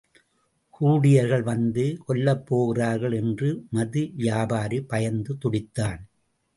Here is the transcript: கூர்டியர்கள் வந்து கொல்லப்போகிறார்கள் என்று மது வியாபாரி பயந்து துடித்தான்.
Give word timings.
கூர்டியர்கள் 0.69 1.43
வந்து 1.43 1.97
கொல்லப்போகிறார்கள் 2.07 3.15
என்று 3.15 3.67
மது 3.69 4.11
வியாபாரி 4.15 4.81
பயந்து 4.83 5.37
துடித்தான். 5.43 6.01